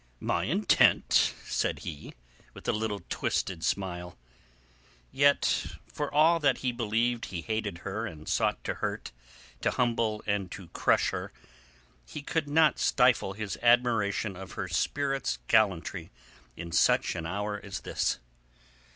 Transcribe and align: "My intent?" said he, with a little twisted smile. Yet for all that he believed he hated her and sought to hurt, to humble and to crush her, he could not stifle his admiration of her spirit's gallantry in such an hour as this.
"My 0.19 0.45
intent?" 0.45 1.35
said 1.45 1.81
he, 1.81 2.15
with 2.55 2.67
a 2.67 2.71
little 2.71 3.03
twisted 3.07 3.63
smile. 3.63 4.17
Yet 5.11 5.63
for 5.93 6.11
all 6.11 6.39
that 6.39 6.57
he 6.65 6.71
believed 6.71 7.25
he 7.25 7.41
hated 7.41 7.79
her 7.85 8.07
and 8.07 8.27
sought 8.27 8.63
to 8.63 8.73
hurt, 8.73 9.11
to 9.61 9.69
humble 9.69 10.23
and 10.25 10.49
to 10.53 10.69
crush 10.69 11.11
her, 11.11 11.31
he 12.03 12.23
could 12.23 12.49
not 12.49 12.79
stifle 12.79 13.33
his 13.33 13.59
admiration 13.61 14.35
of 14.35 14.53
her 14.53 14.67
spirit's 14.67 15.37
gallantry 15.47 16.09
in 16.57 16.71
such 16.71 17.13
an 17.13 17.27
hour 17.27 17.61
as 17.63 17.81
this. 17.81 18.17